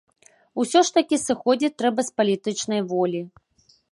Усё 0.63 0.79
ж 0.89 0.93
такі, 0.95 1.19
сыходзіць 1.25 1.77
трэба 1.83 2.01
з 2.09 2.13
палітычнай 2.21 2.81
волі. 2.95 3.21